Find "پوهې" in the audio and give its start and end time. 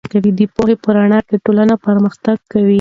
0.55-0.75